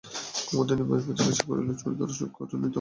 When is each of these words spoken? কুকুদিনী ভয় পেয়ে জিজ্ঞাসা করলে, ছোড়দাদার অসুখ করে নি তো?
কুকুদিনী 0.47 0.83
ভয় 0.89 1.01
পেয়ে 1.05 1.17
জিজ্ঞাসা 1.17 1.43
করলে, 1.47 1.73
ছোড়দাদার 1.81 2.11
অসুখ 2.13 2.29
করে 2.31 2.45
নি 2.51 2.57
তো? 2.61 2.67